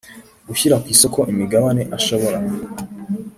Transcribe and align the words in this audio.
gushyira 0.47 0.75
ku 0.81 0.87
isoko 0.95 1.19
imigabane 1.31 1.81
ashobora 1.97 2.37